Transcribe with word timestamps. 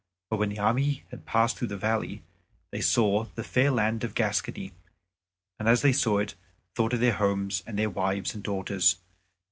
But 0.31 0.37
when 0.37 0.49
the 0.49 0.57
army 0.57 1.03
had 1.11 1.27
passed 1.27 1.57
through 1.57 1.67
the 1.67 1.77
valley, 1.77 2.23
they 2.71 2.81
saw 2.81 3.25
the 3.35 3.43
fair 3.43 3.69
land 3.69 4.03
of 4.03 4.15
Gascony, 4.15 4.71
and 5.59 5.69
as 5.69 5.83
they 5.83 5.93
saw 5.93 6.17
it 6.17 6.31
they 6.33 6.37
thought 6.73 6.93
of 6.93 7.01
their 7.01 7.13
homes 7.13 7.61
and 7.67 7.77
their 7.77 7.91
wives 7.91 8.33
and 8.33 8.43
daughters. 8.43 8.95